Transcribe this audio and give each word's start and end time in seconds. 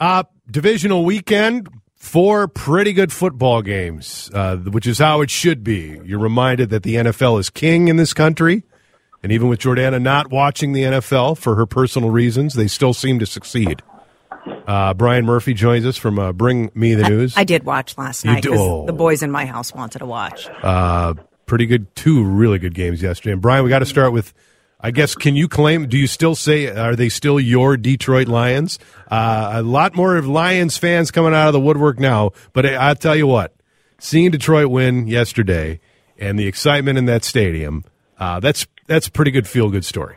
Uh, 0.00 0.24
divisional 0.50 1.04
weekend, 1.04 1.68
four 1.96 2.48
pretty 2.48 2.92
good 2.92 3.12
football 3.12 3.62
games, 3.62 4.30
uh, 4.32 4.56
which 4.56 4.86
is 4.86 4.98
how 4.98 5.20
it 5.20 5.30
should 5.30 5.64
be. 5.64 6.00
You're 6.04 6.18
reminded 6.18 6.70
that 6.70 6.82
the 6.82 6.96
NFL 6.96 7.40
is 7.40 7.50
king 7.50 7.88
in 7.88 7.96
this 7.96 8.14
country. 8.14 8.64
And 9.22 9.32
even 9.32 9.48
with 9.48 9.58
Jordana 9.58 10.00
not 10.00 10.30
watching 10.30 10.72
the 10.72 10.84
NFL 10.84 11.38
for 11.38 11.56
her 11.56 11.66
personal 11.66 12.10
reasons, 12.10 12.54
they 12.54 12.68
still 12.68 12.94
seem 12.94 13.18
to 13.18 13.26
succeed. 13.26 13.82
Uh, 14.66 14.94
Brian 14.94 15.26
Murphy 15.26 15.54
joins 15.54 15.84
us 15.84 15.96
from 15.96 16.18
uh, 16.18 16.32
Bring 16.32 16.70
Me 16.74 16.94
the 16.94 17.08
News. 17.08 17.36
I, 17.36 17.40
I 17.40 17.44
did 17.44 17.64
watch 17.64 17.98
last 17.98 18.24
night 18.24 18.42
do- 18.42 18.50
'cause 18.50 18.58
oh. 18.60 18.86
the 18.86 18.92
boys 18.92 19.22
in 19.22 19.30
my 19.30 19.44
house 19.44 19.74
wanted 19.74 19.98
to 19.98 20.06
watch. 20.06 20.46
Uh, 20.62 21.14
pretty 21.46 21.66
good, 21.66 21.94
two 21.96 22.22
really 22.22 22.58
good 22.58 22.74
games 22.74 23.02
yesterday. 23.02 23.32
And 23.32 23.42
Brian, 23.42 23.64
we 23.64 23.70
got 23.70 23.80
to 23.80 23.86
start 23.86 24.12
with, 24.12 24.32
I 24.80 24.92
guess, 24.92 25.16
can 25.16 25.34
you 25.34 25.48
claim? 25.48 25.88
Do 25.88 25.98
you 25.98 26.06
still 26.06 26.36
say 26.36 26.68
are 26.68 26.94
they 26.94 27.08
still 27.08 27.40
your 27.40 27.76
Detroit 27.76 28.28
Lions? 28.28 28.78
Uh, 29.10 29.50
a 29.54 29.62
lot 29.62 29.96
more 29.96 30.16
of 30.16 30.28
Lions 30.28 30.76
fans 30.76 31.10
coming 31.10 31.34
out 31.34 31.48
of 31.48 31.52
the 31.52 31.60
woodwork 31.60 31.98
now. 31.98 32.30
But 32.52 32.64
I, 32.64 32.74
I'll 32.74 32.94
tell 32.94 33.16
you 33.16 33.26
what, 33.26 33.54
seeing 33.98 34.30
Detroit 34.30 34.68
win 34.68 35.08
yesterday 35.08 35.80
and 36.16 36.38
the 36.38 36.46
excitement 36.46 36.96
in 36.96 37.06
that 37.06 37.24
stadium, 37.24 37.84
uh, 38.18 38.38
that's 38.38 38.66
that's 38.86 39.08
a 39.08 39.10
pretty 39.10 39.32
good 39.32 39.48
feel 39.48 39.68
good 39.68 39.84
story. 39.84 40.16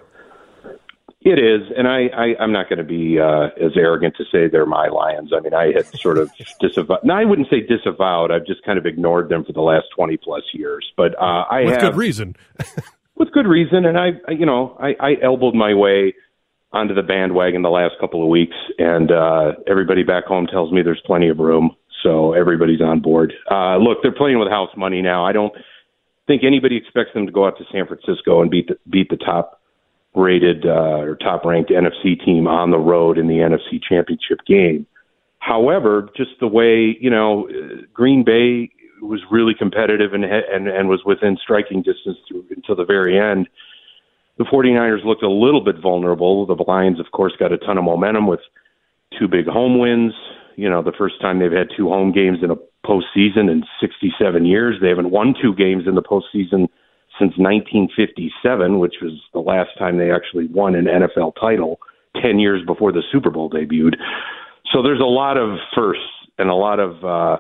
It 1.24 1.38
is, 1.38 1.72
and 1.76 1.88
I, 1.88 2.08
I 2.16 2.36
I'm 2.40 2.52
not 2.52 2.70
going 2.70 2.80
to 2.80 2.84
be 2.84 3.20
uh, 3.20 3.50
as 3.64 3.72
arrogant 3.76 4.16
to 4.18 4.26
say 4.32 4.48
they're 4.48 4.66
my 4.68 4.88
Lions. 4.90 5.32
I 5.36 5.40
mean, 5.40 5.54
I 5.56 5.72
had 5.72 5.88
sort 6.00 6.20
of 6.20 6.32
disavowed. 6.60 7.00
No, 7.04 7.16
I 7.16 7.26
wouldn't 7.26 7.48
say 7.50 7.62
disavowed. 7.62 8.32
I've 8.32 8.46
just 8.46 8.64
kind 8.64 8.78
of 8.78 8.86
ignored 8.86 9.30
them 9.30 9.44
for 9.44 9.54
the 9.54 9.62
last 9.62 9.88
twenty 9.96 10.18
plus 10.18 10.44
years. 10.54 10.92
But 10.98 11.16
uh, 11.20 11.46
I 11.50 11.64
With 11.64 11.74
have 11.74 11.82
good 11.82 11.96
reason. 11.96 12.36
with 13.22 13.32
good 13.32 13.46
reason, 13.46 13.86
and 13.86 14.00
I, 14.00 14.10
you 14.32 14.48
know, 14.48 14.76
I, 14.80 14.96
I 15.00 15.12
elbowed 15.22 15.54
my 15.54 15.76
way 15.76 16.16
onto 16.74 16.96
the 16.96 17.04
bandwagon 17.04 17.62
the 17.62 17.70
last 17.70 17.94
couple 18.00 18.24
of 18.24 18.30
weeks, 18.30 18.56
and 18.80 19.12
uh, 19.12 19.52
everybody 19.68 20.02
back 20.02 20.26
home 20.26 20.48
tells 20.48 20.72
me 20.72 20.82
there's 20.82 21.02
plenty 21.06 21.30
of 21.30 21.38
room, 21.38 21.76
so 22.02 22.34
everybody's 22.34 22.82
on 22.82 23.00
board. 23.00 23.32
Uh, 23.50 23.78
look, 23.78 24.00
they're 24.02 24.12
playing 24.12 24.40
with 24.40 24.50
house 24.50 24.72
money 24.76 25.04
now. 25.04 25.24
I 25.24 25.34
don't 25.34 25.54
think 26.26 26.44
anybody 26.44 26.78
expects 26.78 27.14
them 27.14 27.28
to 27.28 27.32
go 27.32 27.46
out 27.46 27.60
to 27.60 27.64
San 27.72 27.86
Francisco 27.86 28.42
and 28.42 28.50
beat 28.50 28.68
the, 28.70 28.78
beat 28.90 29.10
the 29.10 29.18
top 29.18 29.62
rated 30.16 30.66
uh, 30.66 31.06
or 31.06 31.16
top 31.16 31.46
ranked 31.46 31.70
NFC 31.70 32.24
team 32.26 32.48
on 32.48 32.72
the 32.72 32.80
road 32.80 33.20
in 33.20 33.28
the 33.28 33.36
NFC 33.36 33.80
Championship 33.88 34.40
game. 34.48 34.88
However, 35.38 36.10
just 36.18 36.32
the 36.40 36.48
way 36.48 36.98
you 37.00 37.12
know 37.12 37.48
uh, 37.50 37.82
Green 37.94 38.24
Bay 38.24 38.72
was 39.02 39.22
really 39.30 39.54
competitive 39.54 40.14
and 40.14 40.24
and 40.24 40.68
and 40.68 40.90
was 40.90 41.02
within 41.06 41.38
striking 41.42 41.82
distance 41.82 42.18
through, 42.28 42.46
until 42.50 42.76
the 42.76 42.86
very 42.86 43.20
end. 43.20 43.48
The 44.38 44.46
49ers 44.46 45.06
looked 45.06 45.24
a 45.24 45.30
little 45.30 45.62
bit 45.62 45.76
vulnerable. 45.82 46.46
The 46.46 46.56
Lions, 46.68 47.00
of 47.00 47.12
course, 47.12 47.34
got 47.38 47.52
a 47.52 47.58
ton 47.58 47.78
of 47.78 47.84
momentum 47.84 48.28
with 48.28 48.40
two 49.18 49.28
big 49.28 49.46
home 49.46 49.78
wins. 49.78 50.14
You 50.56 50.70
know, 50.70 50.82
the 50.82 50.94
first 50.98 51.22
time 51.22 51.40
they've 51.40 51.52
had 51.52 51.68
two 51.76 51.90
home 51.90 52.12
games 52.12 52.40
in 52.42 52.50
a 52.50 52.56
postseason 52.86 53.52
in 53.52 53.64
67 53.80 54.46
years. 54.46 54.78
They 54.82 54.90
haven't 54.90 55.12
won 55.12 55.36
two 55.40 55.54
games 55.54 55.84
in 55.88 55.96
the 55.96 56.02
postseason 56.02 56.68
since 57.20 57.38
1957, 57.38 58.80
which 58.80 58.96
was 59.02 59.14
the 59.34 59.40
last 59.40 59.70
time 59.78 59.98
they 59.98 60.12
actually 60.12 60.48
won 60.48 60.76
an 60.76 60.86
NFL 60.86 61.34
title, 61.40 61.80
10 62.22 62.40
years 62.40 62.66
before 62.66 62.92
the 62.92 63.04
Super 63.12 63.30
Bowl 63.30 63.50
debuted. 63.50 63.96
So 64.72 64.82
there's 64.82 65.00
a 65.00 65.04
lot 65.04 65.38
of 65.38 65.58
firsts 65.76 66.04
and 66.38 66.50
a 66.50 66.56
lot 66.56 66.80
of 66.80 67.04
uh, 67.04 67.38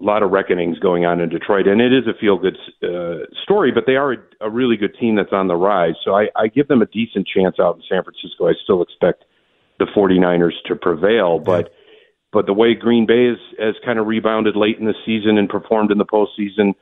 a 0.00 0.04
lot 0.04 0.22
of 0.22 0.30
reckonings 0.30 0.78
going 0.78 1.04
on 1.06 1.20
in 1.20 1.28
Detroit, 1.28 1.66
and 1.66 1.80
it 1.80 1.92
is 1.92 2.06
a 2.06 2.18
feel 2.18 2.38
good 2.38 2.56
uh, 2.82 3.24
story. 3.42 3.72
But 3.72 3.84
they 3.86 3.96
are 3.96 4.12
a, 4.12 4.16
a 4.42 4.50
really 4.50 4.76
good 4.76 4.94
team 4.98 5.16
that's 5.16 5.32
on 5.32 5.48
the 5.48 5.56
rise, 5.56 5.94
so 6.04 6.14
I, 6.14 6.28
I 6.36 6.48
give 6.48 6.68
them 6.68 6.82
a 6.82 6.86
decent 6.86 7.26
chance 7.26 7.56
out 7.58 7.76
in 7.76 7.82
San 7.88 8.02
Francisco. 8.02 8.48
I 8.48 8.52
still 8.62 8.82
expect 8.82 9.24
the 9.78 9.86
49ers 9.86 10.52
to 10.66 10.76
prevail, 10.76 11.38
but 11.38 11.72
but 12.32 12.44
the 12.44 12.52
way 12.52 12.74
Green 12.74 13.06
Bay 13.06 13.28
has, 13.28 13.38
has 13.58 13.74
kind 13.84 13.98
of 13.98 14.06
rebounded 14.06 14.56
late 14.56 14.78
in 14.78 14.84
the 14.84 14.94
season 15.06 15.38
and 15.38 15.48
performed 15.48 15.90
in 15.90 15.96
the 15.96 16.04
postseason, 16.04 16.74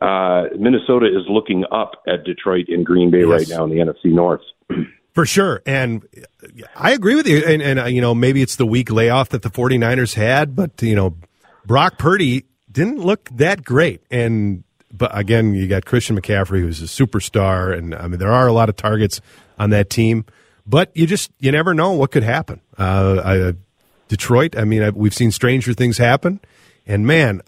uh, 0.00 0.54
Minnesota 0.56 1.06
is 1.06 1.24
looking 1.28 1.64
up 1.72 2.02
at 2.06 2.24
Detroit 2.24 2.66
and 2.68 2.86
Green 2.86 3.10
Bay 3.10 3.22
right 3.22 3.48
now 3.48 3.64
in 3.64 3.70
the 3.70 3.78
NFC 3.78 4.12
North. 4.12 4.42
For 5.14 5.26
sure. 5.26 5.62
And 5.64 6.06
I 6.76 6.92
agree 6.92 7.14
with 7.14 7.26
you. 7.26 7.38
And, 7.38 7.62
and 7.62 7.78
uh, 7.78 7.84
you 7.86 8.00
know, 8.00 8.14
maybe 8.14 8.42
it's 8.42 8.56
the 8.56 8.66
week 8.66 8.90
layoff 8.90 9.30
that 9.30 9.42
the 9.42 9.50
49ers 9.50 10.14
had, 10.14 10.56
but, 10.56 10.82
you 10.82 10.96
know, 10.96 11.16
Brock 11.66 11.98
Purdy 11.98 12.44
didn't 12.70 12.98
look 12.98 13.28
that 13.32 13.64
great. 13.64 14.02
And, 14.10 14.64
but 14.92 15.16
again, 15.16 15.54
you 15.54 15.66
got 15.66 15.84
Christian 15.84 16.20
McCaffrey, 16.20 16.60
who's 16.60 16.82
a 16.82 16.86
superstar. 16.86 17.76
And 17.76 17.94
I 17.94 18.08
mean, 18.08 18.18
there 18.18 18.32
are 18.32 18.46
a 18.46 18.52
lot 18.52 18.68
of 18.68 18.76
targets 18.76 19.20
on 19.58 19.70
that 19.70 19.90
team, 19.90 20.24
but 20.66 20.90
you 20.96 21.06
just, 21.06 21.30
you 21.38 21.52
never 21.52 21.74
know 21.74 21.92
what 21.92 22.10
could 22.10 22.22
happen. 22.22 22.60
Uh, 22.76 23.22
I, 23.24 23.54
Detroit, 24.08 24.56
I 24.56 24.64
mean, 24.64 24.82
I, 24.82 24.90
we've 24.90 25.14
seen 25.14 25.30
stranger 25.30 25.72
things 25.72 25.98
happen. 25.98 26.40
And 26.86 27.06
man, 27.06 27.40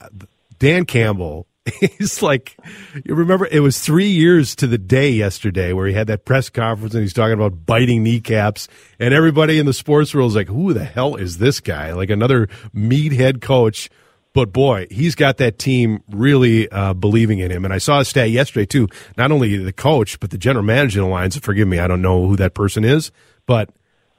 Dan 0.58 0.86
Campbell, 0.86 1.46
he's 1.98 2.22
like, 2.22 2.56
you 3.04 3.14
remember 3.14 3.48
it 3.50 3.60
was 3.60 3.80
three 3.80 4.08
years 4.08 4.54
to 4.56 4.66
the 4.66 4.78
day 4.78 5.10
yesterday 5.10 5.72
where 5.72 5.86
he 5.86 5.94
had 5.94 6.06
that 6.06 6.24
press 6.24 6.48
conference 6.48 6.94
and 6.94 7.02
he's 7.02 7.12
talking 7.12 7.34
about 7.34 7.66
biting 7.66 8.02
kneecaps. 8.02 8.68
And 9.00 9.12
everybody 9.12 9.58
in 9.58 9.66
the 9.66 9.72
sports 9.72 10.14
world 10.14 10.30
is 10.30 10.36
like, 10.36 10.48
who 10.48 10.72
the 10.72 10.84
hell 10.84 11.16
is 11.16 11.38
this 11.38 11.60
guy? 11.60 11.92
Like 11.92 12.10
another 12.10 12.48
meathead 12.74 13.40
coach. 13.40 13.90
But 14.36 14.52
boy, 14.52 14.86
he's 14.90 15.14
got 15.14 15.38
that 15.38 15.58
team 15.58 16.02
really 16.10 16.68
uh, 16.68 16.92
believing 16.92 17.38
in 17.38 17.50
him. 17.50 17.64
And 17.64 17.72
I 17.72 17.78
saw 17.78 18.00
a 18.00 18.04
stat 18.04 18.28
yesterday, 18.28 18.66
too. 18.66 18.86
Not 19.16 19.32
only 19.32 19.56
the 19.56 19.72
coach, 19.72 20.20
but 20.20 20.28
the 20.28 20.36
general 20.36 20.62
manager 20.62 21.00
of 21.00 21.06
the 21.06 21.10
Lions. 21.10 21.38
Forgive 21.38 21.66
me, 21.66 21.78
I 21.78 21.86
don't 21.86 22.02
know 22.02 22.26
who 22.26 22.36
that 22.36 22.52
person 22.52 22.84
is. 22.84 23.10
But 23.46 23.70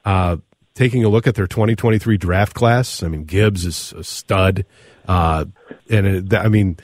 uh, 0.04 0.38
taking 0.74 1.04
a 1.04 1.08
look 1.08 1.28
at 1.28 1.36
their 1.36 1.46
2023 1.46 2.16
draft 2.16 2.52
class, 2.52 3.04
I 3.04 3.06
mean, 3.06 3.26
Gibbs 3.26 3.64
is 3.64 3.92
a 3.96 4.02
stud. 4.02 4.64
Uh, 5.06 5.44
and 5.88 6.06
it, 6.08 6.34
I 6.34 6.48
mean, 6.48 6.78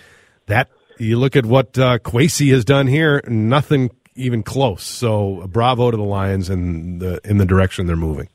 that 0.46 0.70
you 1.00 1.18
look 1.18 1.34
at 1.34 1.44
what 1.44 1.76
uh, 1.76 1.98
Kwesi 1.98 2.52
has 2.52 2.64
done 2.64 2.86
here, 2.86 3.20
nothing 3.26 3.90
even 4.14 4.44
close. 4.44 4.84
So 4.84 5.48
bravo 5.48 5.90
to 5.90 5.96
the 5.96 6.04
Lions 6.04 6.48
and 6.48 7.02
the 7.02 7.20
in 7.24 7.38
the 7.38 7.46
direction 7.46 7.88
they're 7.88 7.96
moving. 7.96 8.28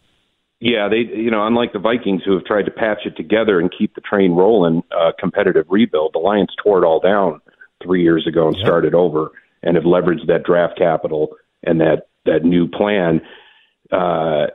Yeah, 0.59 0.89
they 0.89 0.97
you 0.97 1.31
know 1.31 1.47
unlike 1.47 1.71
the 1.71 1.79
Vikings 1.79 2.21
who 2.25 2.33
have 2.33 2.43
tried 2.43 2.63
to 2.63 2.71
patch 2.71 2.99
it 3.05 3.15
together 3.15 3.59
and 3.59 3.71
keep 3.75 3.95
the 3.95 4.01
train 4.01 4.33
rolling, 4.33 4.83
uh, 4.91 5.11
competitive 5.17 5.65
rebuild. 5.69 6.11
The 6.13 6.19
Lions 6.19 6.53
tore 6.61 6.83
it 6.83 6.85
all 6.85 6.99
down 6.99 7.39
three 7.81 8.03
years 8.03 8.27
ago 8.27 8.47
and 8.47 8.57
started 8.57 8.93
over, 8.93 9.31
and 9.63 9.75
have 9.75 9.85
leveraged 9.85 10.27
that 10.27 10.43
draft 10.43 10.77
capital 10.77 11.29
and 11.63 11.79
that 11.79 12.09
that 12.25 12.43
new 12.43 12.67
plan. 12.67 13.21
Uh, 13.91 14.47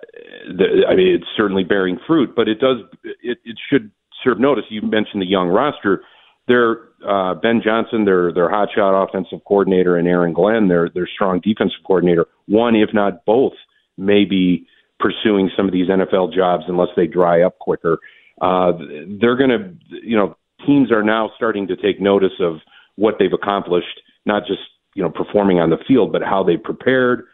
the, 0.46 0.84
I 0.88 0.94
mean, 0.94 1.08
it's 1.08 1.26
certainly 1.36 1.64
bearing 1.64 1.98
fruit, 2.06 2.34
but 2.36 2.48
it 2.48 2.60
does 2.60 2.78
it, 3.02 3.38
it 3.44 3.56
should 3.70 3.90
serve 4.22 4.38
notice. 4.38 4.64
You 4.68 4.82
mentioned 4.82 5.22
the 5.22 5.26
young 5.26 5.48
roster. 5.48 6.02
Their 6.46 6.80
uh, 7.08 7.34
Ben 7.34 7.62
Johnson, 7.64 8.04
their 8.04 8.30
their 8.30 8.50
hotshot 8.50 9.08
offensive 9.08 9.40
coordinator, 9.46 9.96
and 9.96 10.06
Aaron 10.06 10.34
Glenn, 10.34 10.68
their 10.68 10.90
their 10.90 11.08
strong 11.12 11.40
defensive 11.40 11.80
coordinator. 11.86 12.26
One, 12.46 12.76
if 12.76 12.90
not 12.92 13.24
both, 13.24 13.54
may 13.96 14.26
be 14.26 14.66
pursuing 15.04 15.50
some 15.54 15.66
of 15.66 15.72
these 15.72 15.88
NFL 15.88 16.32
jobs 16.32 16.64
unless 16.66 16.88
they 16.96 17.06
dry 17.06 17.42
up 17.42 17.58
quicker. 17.58 17.98
Uh, 18.40 18.72
they're 19.20 19.36
going 19.36 19.50
to, 19.50 19.74
you 20.02 20.16
know, 20.16 20.34
teams 20.66 20.90
are 20.90 21.02
now 21.02 21.30
starting 21.36 21.66
to 21.66 21.76
take 21.76 22.00
notice 22.00 22.32
of 22.40 22.56
what 22.96 23.16
they've 23.18 23.34
accomplished, 23.34 24.00
not 24.24 24.46
just 24.46 24.62
you 24.94 25.02
know 25.02 25.10
performing 25.10 25.60
on 25.60 25.68
the 25.68 25.76
field, 25.86 26.10
but 26.10 26.22
how 26.22 26.42
they 26.42 26.56
prepared, 26.56 27.26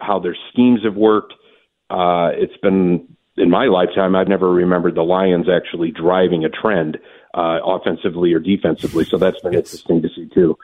how 0.00 0.18
their 0.18 0.36
schemes 0.50 0.80
have 0.84 0.94
worked. 0.94 1.34
Uh, 1.90 2.30
it's 2.32 2.56
been 2.62 3.06
in 3.36 3.50
my 3.50 3.66
lifetime, 3.66 4.16
I've 4.16 4.28
never 4.28 4.50
remembered 4.50 4.94
the 4.94 5.02
Lions 5.02 5.48
actually 5.48 5.90
driving 5.90 6.44
a 6.44 6.48
trend 6.48 6.98
uh, 7.34 7.58
offensively 7.62 8.32
or 8.32 8.40
defensively. 8.40 9.04
So 9.04 9.18
that's 9.18 9.40
been 9.40 9.54
interesting 9.54 10.02
to 10.02 10.08
see 10.08 10.28
too. 10.34 10.56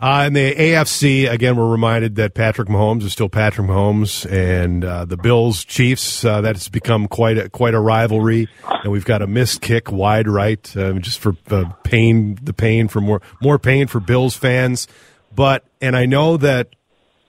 Uh, 0.00 0.24
in 0.26 0.32
the 0.32 0.54
AFC, 0.54 1.30
again, 1.30 1.56
we're 1.56 1.70
reminded 1.70 2.14
that 2.14 2.32
Patrick 2.32 2.68
Mahomes 2.68 3.02
is 3.02 3.12
still 3.12 3.28
Patrick 3.28 3.66
Mahomes, 3.68 4.24
and 4.30 4.82
uh, 4.82 5.04
the 5.04 5.18
Bills 5.18 5.62
Chiefs. 5.62 6.24
Uh, 6.24 6.40
that 6.40 6.56
has 6.56 6.70
become 6.70 7.06
quite 7.06 7.36
a 7.36 7.50
quite 7.50 7.74
a 7.74 7.80
rivalry, 7.80 8.48
and 8.82 8.90
we've 8.90 9.04
got 9.04 9.20
a 9.20 9.26
missed 9.26 9.60
kick 9.60 9.92
wide 9.92 10.26
right, 10.26 10.74
uh, 10.74 10.94
just 10.94 11.18
for 11.18 11.34
uh, 11.50 11.70
pain, 11.84 12.38
the 12.42 12.54
pain 12.54 12.88
for 12.88 13.02
more 13.02 13.20
more 13.42 13.58
pain 13.58 13.88
for 13.88 14.00
Bills 14.00 14.34
fans. 14.34 14.88
But 15.34 15.64
and 15.82 15.94
I 15.94 16.06
know 16.06 16.38
that 16.38 16.74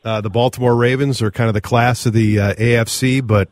uh, 0.06 0.22
the 0.22 0.30
Baltimore 0.30 0.76
Ravens 0.76 1.22
are 1.22 1.30
kind 1.30 1.50
of 1.50 1.54
the 1.54 1.62
class 1.62 2.06
of 2.06 2.14
the 2.14 2.40
uh, 2.40 2.54
AFC, 2.54 3.26
but 3.26 3.50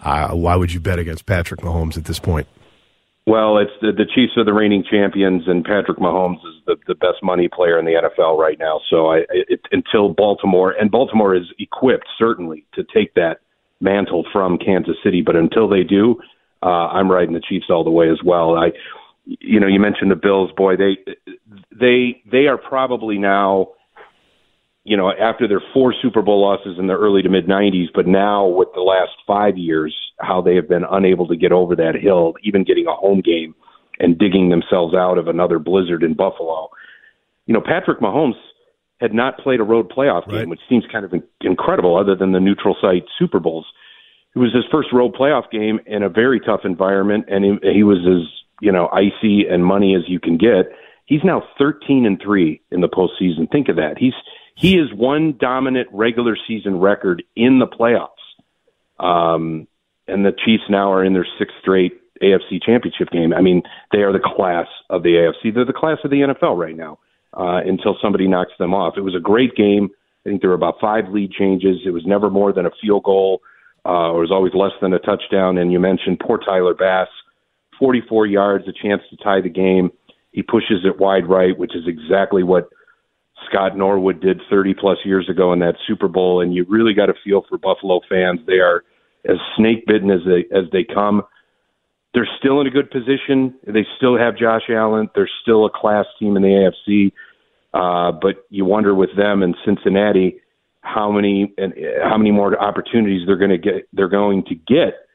why 0.00 0.54
would 0.54 0.72
you 0.72 0.78
bet 0.78 1.00
against 1.00 1.26
Patrick 1.26 1.62
Mahomes 1.62 1.96
at 1.96 2.04
this 2.04 2.20
point? 2.20 2.46
Well, 3.26 3.58
it's 3.58 3.70
the, 3.80 3.92
the 3.92 4.04
Chiefs 4.04 4.32
are 4.36 4.44
the 4.44 4.52
reigning 4.52 4.82
champions, 4.88 5.44
and 5.46 5.64
Patrick 5.64 5.98
Mahomes 5.98 6.38
is 6.38 6.62
the, 6.66 6.76
the 6.88 6.94
best 6.96 7.22
money 7.22 7.48
player 7.48 7.78
in 7.78 7.84
the 7.84 7.92
NFL 7.92 8.36
right 8.36 8.58
now. 8.58 8.80
So 8.90 9.12
I, 9.12 9.22
it, 9.30 9.60
until 9.70 10.08
Baltimore, 10.08 10.72
and 10.72 10.90
Baltimore 10.90 11.36
is 11.36 11.44
equipped 11.58 12.08
certainly 12.18 12.66
to 12.74 12.82
take 12.82 13.14
that 13.14 13.38
mantle 13.80 14.24
from 14.32 14.58
Kansas 14.58 14.96
City, 15.04 15.22
but 15.22 15.36
until 15.36 15.68
they 15.68 15.84
do, 15.84 16.16
uh, 16.62 16.88
I'm 16.88 17.10
riding 17.10 17.34
the 17.34 17.42
Chiefs 17.48 17.66
all 17.70 17.84
the 17.84 17.90
way 17.90 18.10
as 18.10 18.18
well. 18.24 18.56
I, 18.56 18.72
you 19.24 19.60
know, 19.60 19.68
you 19.68 19.78
mentioned 19.78 20.10
the 20.10 20.16
Bills, 20.16 20.50
boy, 20.56 20.74
they, 20.76 20.98
they, 21.70 22.22
they 22.30 22.46
are 22.48 22.58
probably 22.58 23.18
now 23.18 23.68
you 24.84 24.96
know, 24.96 25.12
after 25.12 25.46
their 25.46 25.62
four 25.72 25.94
Super 26.02 26.22
Bowl 26.22 26.42
losses 26.42 26.76
in 26.78 26.88
the 26.88 26.94
early 26.94 27.22
to 27.22 27.28
mid 27.28 27.46
90s, 27.46 27.86
but 27.94 28.06
now 28.06 28.46
with 28.46 28.68
the 28.74 28.80
last 28.80 29.12
five 29.26 29.56
years, 29.56 29.94
how 30.18 30.40
they 30.40 30.56
have 30.56 30.68
been 30.68 30.84
unable 30.90 31.26
to 31.28 31.36
get 31.36 31.52
over 31.52 31.76
that 31.76 31.94
hill, 32.00 32.34
even 32.42 32.64
getting 32.64 32.86
a 32.86 32.94
home 32.94 33.20
game 33.20 33.54
and 34.00 34.18
digging 34.18 34.50
themselves 34.50 34.94
out 34.94 35.18
of 35.18 35.28
another 35.28 35.58
blizzard 35.58 36.02
in 36.02 36.14
Buffalo. 36.14 36.68
You 37.46 37.54
know, 37.54 37.60
Patrick 37.64 38.00
Mahomes 38.00 38.34
had 39.00 39.14
not 39.14 39.38
played 39.38 39.60
a 39.60 39.64
road 39.64 39.90
playoff 39.90 40.26
game, 40.28 40.36
right. 40.36 40.48
which 40.48 40.60
seems 40.68 40.84
kind 40.90 41.04
of 41.04 41.12
incredible 41.40 41.96
other 41.96 42.16
than 42.16 42.32
the 42.32 42.40
neutral 42.40 42.76
site 42.80 43.04
Super 43.18 43.38
Bowls. 43.38 43.66
It 44.34 44.38
was 44.38 44.54
his 44.54 44.64
first 44.72 44.88
road 44.92 45.14
playoff 45.14 45.50
game 45.50 45.78
in 45.86 46.02
a 46.02 46.08
very 46.08 46.40
tough 46.40 46.60
environment, 46.64 47.26
and 47.28 47.44
he, 47.44 47.72
he 47.74 47.82
was 47.82 47.98
as, 47.98 48.28
you 48.60 48.72
know, 48.72 48.88
icy 48.92 49.46
and 49.48 49.64
money 49.64 49.94
as 49.94 50.02
you 50.08 50.18
can 50.18 50.38
get. 50.38 50.72
He's 51.04 51.20
now 51.24 51.42
13 51.58 52.06
and 52.06 52.20
3 52.22 52.60
in 52.70 52.80
the 52.80 52.88
postseason. 52.88 53.50
Think 53.50 53.68
of 53.68 53.76
that. 53.76 53.94
He's 53.98 54.14
he 54.54 54.76
is 54.76 54.92
one 54.92 55.36
dominant 55.38 55.88
regular 55.92 56.36
season 56.46 56.78
record 56.78 57.22
in 57.34 57.58
the 57.58 57.66
playoffs. 57.66 58.08
Um, 58.98 59.66
and 60.06 60.24
the 60.24 60.32
Chiefs 60.32 60.64
now 60.68 60.92
are 60.92 61.04
in 61.04 61.14
their 61.14 61.26
sixth 61.38 61.54
straight 61.60 61.92
AFC 62.22 62.62
championship 62.62 63.10
game. 63.10 63.32
I 63.32 63.40
mean, 63.40 63.62
they 63.92 63.98
are 63.98 64.12
the 64.12 64.20
class 64.20 64.66
of 64.90 65.02
the 65.02 65.10
AFC. 65.10 65.54
They're 65.54 65.64
the 65.64 65.72
class 65.72 65.98
of 66.04 66.10
the 66.10 66.18
NFL 66.18 66.56
right 66.56 66.76
now 66.76 66.98
uh, 67.36 67.60
until 67.64 67.96
somebody 68.00 68.28
knocks 68.28 68.52
them 68.58 68.74
off. 68.74 68.94
It 68.96 69.00
was 69.00 69.14
a 69.14 69.20
great 69.20 69.56
game. 69.56 69.90
I 70.24 70.28
think 70.28 70.40
there 70.40 70.50
were 70.50 70.56
about 70.56 70.80
five 70.80 71.08
lead 71.08 71.32
changes. 71.32 71.78
It 71.84 71.90
was 71.90 72.04
never 72.06 72.30
more 72.30 72.52
than 72.52 72.66
a 72.66 72.70
field 72.80 73.02
goal. 73.04 73.40
Uh, 73.84 74.14
it 74.14 74.20
was 74.20 74.30
always 74.30 74.54
less 74.54 74.72
than 74.80 74.92
a 74.92 75.00
touchdown. 75.00 75.58
And 75.58 75.72
you 75.72 75.80
mentioned 75.80 76.20
poor 76.24 76.38
Tyler 76.38 76.74
Bass, 76.74 77.08
44 77.80 78.26
yards, 78.26 78.68
a 78.68 78.72
chance 78.72 79.02
to 79.10 79.16
tie 79.16 79.40
the 79.40 79.48
game. 79.48 79.90
He 80.30 80.42
pushes 80.42 80.84
it 80.84 81.00
wide 81.00 81.28
right, 81.28 81.58
which 81.58 81.74
is 81.74 81.88
exactly 81.88 82.42
what– 82.42 82.68
Scott 83.48 83.76
Norwood 83.76 84.20
did 84.20 84.40
30 84.50 84.74
plus 84.74 84.98
years 85.04 85.28
ago 85.28 85.52
in 85.52 85.58
that 85.60 85.76
Super 85.86 86.08
Bowl, 86.08 86.40
and 86.40 86.54
you 86.54 86.64
really 86.68 86.94
got 86.94 87.06
to 87.06 87.14
feel 87.24 87.44
for 87.48 87.58
Buffalo 87.58 88.00
fans. 88.08 88.40
They 88.46 88.58
are 88.58 88.84
as 89.28 89.36
snake 89.56 89.86
bitten 89.86 90.10
as 90.10 90.20
they 90.26 90.44
as 90.56 90.64
they 90.72 90.84
come. 90.84 91.22
They're 92.14 92.28
still 92.38 92.60
in 92.60 92.66
a 92.66 92.70
good 92.70 92.90
position. 92.90 93.54
They 93.66 93.86
still 93.96 94.18
have 94.18 94.36
Josh 94.36 94.68
Allen. 94.68 95.08
They're 95.14 95.30
still 95.42 95.64
a 95.64 95.70
class 95.70 96.06
team 96.18 96.36
in 96.36 96.42
the 96.42 96.72
AFC. 96.88 97.12
Uh, 97.72 98.12
but 98.12 98.44
you 98.50 98.66
wonder 98.66 98.94
with 98.94 99.16
them 99.16 99.42
and 99.42 99.56
Cincinnati 99.64 100.40
how 100.82 101.10
many 101.10 101.54
and 101.56 101.72
how 102.02 102.18
many 102.18 102.30
more 102.30 102.60
opportunities 102.60 103.22
they're 103.26 103.38
going 103.38 103.50
to 103.50 103.58
get. 103.58 103.88
They're 103.92 104.08
going 104.08 104.44
to 104.44 104.54
get 104.54 105.08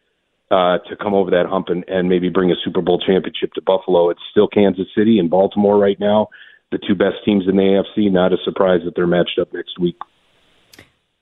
uh, 0.50 0.80
to 0.90 0.96
come 0.96 1.14
over 1.14 1.30
that 1.32 1.46
hump 1.46 1.68
and, 1.70 1.84
and 1.88 2.10
maybe 2.10 2.30
bring 2.30 2.52
a 2.52 2.56
Super 2.64 2.82
Bowl 2.82 3.00
championship 3.00 3.54
to 3.54 3.62
Buffalo. 3.62 4.10
It's 4.10 4.22
still 4.32 4.48
Kansas 4.48 4.88
City 4.96 5.20
and 5.20 5.30
Baltimore 5.30 5.78
right 5.78 6.00
now 6.00 6.30
the 6.72 6.78
two 6.78 6.96
best 6.96 7.18
teams 7.26 7.46
in 7.48 7.56
the 7.56 7.62
AFC. 7.64 8.12
Not 8.12 8.34
a 8.34 8.38
surprise 8.44 8.82
that 8.86 8.96
they're 8.96 9.08
matched 9.08 9.40
up 9.40 9.54
next 9.54 9.80
week. 9.80 9.98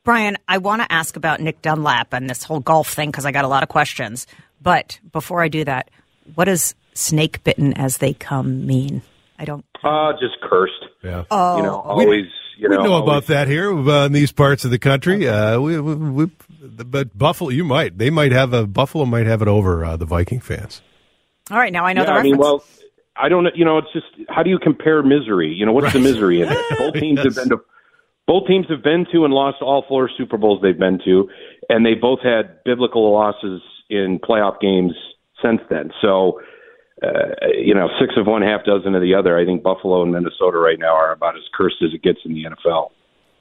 Brian, 0.03 0.38
I 0.47 0.59
want 0.59 0.81
to 0.83 0.92
ask 0.92 1.15
about 1.15 1.39
Nick 1.42 1.62
Dunlap 1.63 2.13
and 2.13 2.30
this 2.30 2.44
whole 2.44 2.59
golf 2.59 2.89
thing 2.94 3.09
because 3.09 3.25
I 3.25 3.31
got 3.31 3.44
a 3.45 3.47
lot 3.47 3.63
of 3.63 3.69
questions. 3.69 4.27
But 4.62 5.00
before 5.12 5.42
I 5.42 5.47
do 5.47 5.63
that, 5.65 5.89
what 6.36 6.45
does 6.45 6.75
snake 6.94 7.44
bitten 7.44 7.74
as 7.74 7.97
they 7.97 8.13
come 8.13 8.65
mean? 8.68 9.01
I 9.39 9.45
don't. 9.45 9.65
Uh, 9.83 10.13
just 10.13 10.39
cursed. 10.42 10.74
Yeah. 11.03 11.24
Oh, 11.31 11.57
you 11.57 11.63
know, 11.63 11.80
always. 11.80 12.25
You 12.57 12.69
we 12.69 12.77
know, 12.77 12.83
know 12.83 12.94
always, 12.94 13.09
about 13.09 13.25
that 13.27 13.48
here 13.50 13.69
uh, 13.74 14.06
in 14.06 14.13
these 14.13 14.31
parts 14.31 14.63
of 14.63 14.71
the 14.71 14.80
country. 14.80 15.27
Uh, 15.27 15.59
we, 15.59 15.77
we, 15.80 15.95
we, 15.95 16.31
but 16.62 17.15
Buffalo, 17.18 17.50
you 17.50 17.65
might. 17.65 17.98
They 17.98 18.09
might 18.09 18.31
have 18.31 18.53
a 18.53 18.65
Buffalo 18.65 19.06
might 19.06 19.25
have 19.25 19.41
it 19.41 19.50
over 19.50 19.83
uh, 19.83 19.98
the 19.98 20.06
Viking 20.06 20.39
fans. 20.39 20.81
all 21.51 21.57
right. 21.57 21.74
Now 21.74 21.83
I 21.86 21.91
know 21.94 22.03
Yeah, 22.03 22.13
the 22.13 22.19
I 22.19 22.24
mean, 22.24 22.38
well, 22.38 22.63
I 23.17 23.29
don't 23.29 23.44
know. 23.45 23.51
You 23.56 23.65
know, 23.65 23.77
it's 23.77 23.91
just 23.94 24.07
how 24.29 24.44
do 24.44 24.50
you 24.50 24.59
compare 24.59 25.01
misery? 25.03 25.53
You 25.53 25.65
know, 25.65 25.71
what's 25.73 25.94
the 25.94 26.00
misery 26.00 26.41
in 26.41 26.50
it? 26.51 26.57
Both 26.77 26.94
teams 26.95 27.19
Yes. 27.23 27.25
have 27.25 27.35
been 27.50 27.57
to 27.57 27.63
both 28.27 28.47
teams 28.47 28.65
have 28.69 28.81
been 28.81 29.06
to 29.12 29.23
and 29.23 29.31
lost 29.33 29.57
all 29.62 29.85
four 29.88 30.09
Super 30.17 30.35
Bowls 30.35 30.59
they've 30.63 30.77
been 30.79 31.00
to, 31.06 31.29
and 31.69 31.85
they 31.85 31.94
both 31.94 32.21
had 32.23 32.63
biblical 32.63 33.13
losses 33.13 33.62
in 33.88 34.17
playoff 34.17 34.59
games 34.59 34.94
since 35.44 35.62
then. 35.69 35.91
So, 36.01 36.41
uh, 37.03 37.07
you 37.56 37.75
know, 37.75 37.88
six 38.00 38.15
of 38.17 38.25
one, 38.25 38.41
half 38.41 38.65
dozen 38.65 38.95
of 38.95 39.01
the 39.03 39.13
other. 39.13 39.38
I 39.38 39.45
think 39.45 39.62
Buffalo 39.62 40.01
and 40.01 40.12
Minnesota 40.12 40.57
right 40.57 40.79
now 40.79 40.95
are 40.95 41.12
about 41.12 41.35
as 41.35 41.44
cursed 41.56 41.75
as 41.83 41.94
it 41.94 42.01
gets 42.01 42.17
in 42.25 42.33
the 42.33 42.45
NFL. 42.45 42.89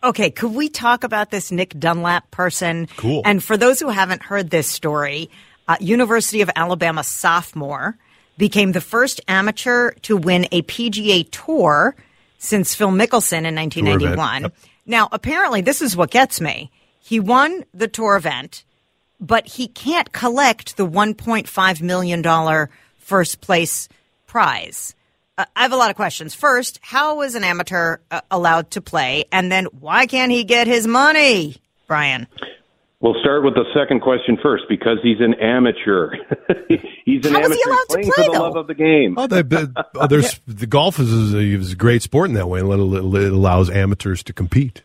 Okay, 0.02 0.30
could 0.30 0.52
we 0.52 0.68
talk 0.68 1.02
about 1.02 1.30
this 1.30 1.50
Nick 1.50 1.70
Dunlap 1.78 2.30
person? 2.30 2.86
Cool. 2.98 3.22
And 3.24 3.42
for 3.42 3.56
those 3.56 3.80
who 3.80 3.88
haven't 3.88 4.22
heard 4.22 4.50
this 4.50 4.68
story, 4.68 5.30
uh, 5.66 5.76
University 5.80 6.42
of 6.42 6.50
Alabama 6.54 7.02
sophomore 7.02 7.96
became 8.36 8.72
the 8.72 8.80
first 8.80 9.20
amateur 9.28 9.92
to 10.02 10.16
win 10.16 10.46
a 10.52 10.62
PGA 10.62 11.28
Tour 11.30 11.94
since 12.38 12.74
Phil 12.74 12.90
Mickelson 12.90 13.46
in 13.46 13.54
1991. 13.54 14.42
Yep. 14.42 14.54
Now, 14.86 15.08
apparently, 15.12 15.60
this 15.60 15.80
is 15.80 15.96
what 15.96 16.10
gets 16.10 16.40
me. 16.40 16.70
He 17.00 17.20
won 17.20 17.64
the 17.72 17.88
tour 17.88 18.16
event, 18.16 18.64
but 19.20 19.46
he 19.46 19.68
can't 19.68 20.12
collect 20.12 20.76
the 20.76 20.86
$1.5 20.86 21.82
million 21.82 22.68
first 22.98 23.40
place 23.40 23.88
prize. 24.26 24.94
Uh, 25.36 25.44
I 25.56 25.62
have 25.62 25.72
a 25.72 25.76
lot 25.76 25.90
of 25.90 25.96
questions. 25.96 26.34
First, 26.34 26.78
how 26.82 27.22
is 27.22 27.34
an 27.34 27.44
amateur 27.44 27.98
uh, 28.10 28.20
allowed 28.30 28.70
to 28.72 28.80
play? 28.80 29.24
And 29.32 29.50
then 29.50 29.66
why 29.66 30.06
can't 30.06 30.30
he 30.30 30.44
get 30.44 30.66
his 30.66 30.86
money, 30.86 31.56
Brian? 31.86 32.26
We'll 33.04 33.20
start 33.20 33.44
with 33.44 33.52
the 33.52 33.66
second 33.74 34.00
question 34.00 34.38
first 34.42 34.64
because 34.66 34.96
he's 35.02 35.20
an 35.20 35.34
amateur. 35.34 36.12
he's 37.04 37.26
an 37.26 37.34
How 37.34 37.40
is 37.40 37.44
amateur 37.44 37.54
he 37.54 37.62
allowed 37.66 37.76
to 37.76 37.86
playing 37.90 38.12
play, 38.12 38.24
for 38.24 38.32
the 38.32 38.38
though? 38.38 38.42
love 38.44 38.56
of 38.56 38.66
the 38.66 38.74
game. 38.74 39.14
Oh, 39.18 39.26
they, 39.26 39.40
uh, 39.40 40.06
there's 40.08 40.40
the 40.46 40.66
golf 40.66 40.98
is, 40.98 41.12
is, 41.12 41.34
a, 41.34 41.38
is 41.38 41.72
a 41.72 41.76
great 41.76 42.00
sport 42.00 42.30
in 42.30 42.34
that 42.36 42.48
way. 42.48 42.60
It, 42.60 42.64
it 42.64 43.32
allows 43.34 43.68
amateurs 43.68 44.22
to 44.22 44.32
compete. 44.32 44.84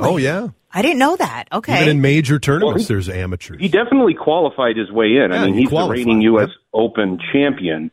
Really? 0.00 0.12
Oh 0.12 0.16
yeah, 0.16 0.48
I 0.72 0.82
didn't 0.82 0.98
know 0.98 1.16
that. 1.16 1.44
Okay. 1.52 1.76
even 1.82 1.88
in 1.96 2.00
major 2.02 2.38
tournaments, 2.38 2.74
Well, 2.74 2.78
he- 2.78 2.84
there's 2.86 3.08
amateurs. 3.08 3.60
He 3.60 3.68
definitely 3.68 4.14
qualified 4.14 4.76
his 4.76 4.90
way 4.90 5.16
in. 5.16 5.30
Yeah, 5.30 5.42
I 5.42 5.44
mean, 5.46 5.54
he 5.54 5.60
he's 5.60 5.68
qualified, 5.68 5.98
the 5.98 6.04
reigning 6.04 6.20
U.S. 6.22 6.48
yep. 6.48 6.56
Open 6.72 7.18
champion. 7.32 7.90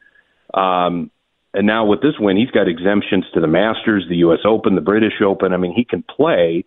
Um, 0.53 1.11
and 1.53 1.67
now 1.67 1.85
with 1.85 2.01
this 2.01 2.13
win, 2.19 2.37
he's 2.37 2.51
got 2.51 2.67
exemptions 2.67 3.25
to 3.33 3.41
the 3.41 3.47
Masters, 3.47 4.05
the 4.09 4.17
U.S. 4.17 4.39
Open, 4.45 4.75
the 4.75 4.81
British 4.81 5.21
Open. 5.25 5.53
I 5.53 5.57
mean, 5.57 5.73
he 5.73 5.83
can 5.83 6.03
play. 6.03 6.65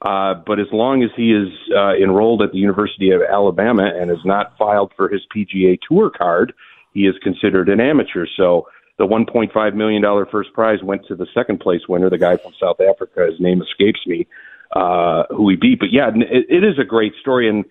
Uh, 0.00 0.34
but 0.46 0.58
as 0.58 0.66
long 0.72 1.02
as 1.04 1.10
he 1.16 1.32
is 1.32 1.48
uh, 1.76 1.94
enrolled 1.94 2.42
at 2.42 2.50
the 2.50 2.58
University 2.58 3.10
of 3.10 3.20
Alabama 3.22 3.84
and 3.84 4.10
is 4.10 4.24
not 4.24 4.56
filed 4.58 4.90
for 4.96 5.08
his 5.08 5.20
PGA 5.34 5.78
Tour 5.88 6.10
card, 6.10 6.52
he 6.92 7.02
is 7.06 7.14
considered 7.22 7.68
an 7.68 7.78
amateur. 7.80 8.26
So 8.36 8.66
the 8.98 9.06
$1.5 9.06 9.74
million 9.74 10.02
first 10.30 10.52
prize 10.54 10.82
went 10.82 11.06
to 11.06 11.14
the 11.14 11.26
second 11.34 11.60
place 11.60 11.82
winner, 11.88 12.10
the 12.10 12.18
guy 12.18 12.36
from 12.36 12.52
South 12.60 12.80
Africa. 12.80 13.26
His 13.30 13.38
name 13.38 13.62
escapes 13.62 14.00
me, 14.06 14.26
uh, 14.74 15.24
who 15.30 15.48
he 15.50 15.56
beat. 15.56 15.78
But 15.78 15.92
yeah, 15.92 16.08
it, 16.08 16.46
it 16.48 16.64
is 16.64 16.78
a 16.80 16.84
great 16.84 17.12
story. 17.20 17.48
And 17.48 17.64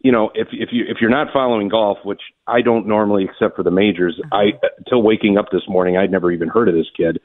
you 0.00 0.12
know, 0.12 0.30
if 0.34 0.48
if 0.52 0.70
you 0.72 0.84
if 0.88 0.98
you're 1.00 1.10
not 1.10 1.28
following 1.32 1.68
golf, 1.68 1.98
which 2.04 2.20
I 2.46 2.60
don't 2.62 2.86
normally, 2.86 3.24
except 3.24 3.56
for 3.56 3.62
the 3.62 3.70
majors, 3.70 4.20
I 4.32 4.52
until 4.78 5.02
waking 5.02 5.38
up 5.38 5.46
this 5.50 5.62
morning, 5.68 5.96
I'd 5.96 6.10
never 6.10 6.30
even 6.30 6.48
heard 6.48 6.68
of 6.68 6.74
this 6.74 6.86
kid. 6.96 7.20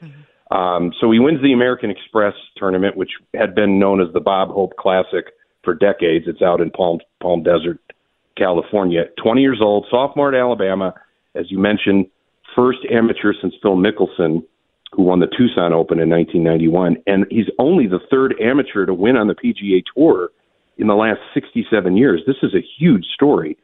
Um, 0.51 0.92
so 1.00 1.10
he 1.12 1.20
wins 1.20 1.42
the 1.42 1.54
American 1.54 1.90
Express 1.90 2.34
tournament, 2.58 2.98
which 2.98 3.12
had 3.34 3.56
been 3.56 3.80
known 3.80 4.01
as 4.01 4.12
the 4.13 4.20
Bob 4.20 4.50
Hope 4.50 4.75
Classic 4.78 5.25
for 5.63 5.74
decades. 5.74 6.25
It's 6.28 6.42
out 6.42 6.60
in 6.60 6.72
Palm 6.72 7.00
Palm 7.22 7.44
Desert, 7.44 7.80
California. 8.38 9.04
20 9.22 9.42
years 9.42 9.60
old, 9.62 9.86
sophomore 9.90 10.34
at 10.34 10.40
Alabama, 10.40 10.94
as 11.36 11.46
you 11.50 11.60
mentioned, 11.60 12.08
first 12.56 12.80
amateur 12.92 13.34
since 13.42 13.54
Phil 13.62 13.78
Mickelson, 13.78 14.44
who 14.94 15.04
won 15.04 15.20
the 15.20 15.28
Tucson 15.28 15.74
Open 15.74 16.00
in 16.00 16.10
1991, 16.10 16.98
and 17.08 17.26
he's 17.30 17.48
only 17.60 17.88
the 17.88 18.00
third 18.10 18.36
amateur 18.42 18.86
to 18.86 18.94
win 18.94 19.16
on 19.16 19.28
the 19.28 19.36
PGA 19.36 19.84
Tour 19.96 20.30
in 20.78 20.88
the 20.88 20.96
last 20.96 21.20
67 21.34 21.96
years. 21.96 22.22
This 22.28 22.38
is 22.44 22.54
a 22.54 22.66
huge 22.78 23.06
story. 23.14 23.58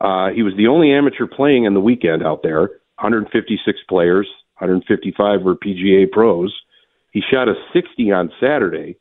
Uh, 0.00 0.30
he 0.30 0.42
was 0.42 0.54
the 0.56 0.66
only 0.66 0.92
amateur 0.92 1.26
playing 1.26 1.64
in 1.64 1.74
the 1.74 1.80
weekend 1.80 2.24
out 2.24 2.42
there. 2.42 2.70
156 2.98 3.78
players, 3.88 4.26
155 4.58 5.42
were 5.42 5.54
PGA 5.54 6.10
pros. 6.10 6.52
He 7.12 7.22
shot 7.30 7.48
a 7.48 7.54
60 7.72 8.10
on 8.10 8.32
Saturday, 8.40 8.96